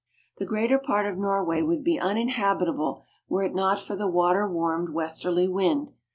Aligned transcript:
The 0.39 0.47
greater 0.47 0.79
part 0.79 1.05
of 1.05 1.15
Norway 1.19 1.61
would 1.61 1.83
be 1.83 1.99
uninhabitable 1.99 3.03
were 3.29 3.43
it 3.43 3.53
not 3.53 3.79
for 3.79 3.95
the 3.95 4.07
water 4.07 4.49
warmed 4.49 4.89
westerly 4.89 5.47
wind. 5.47 5.91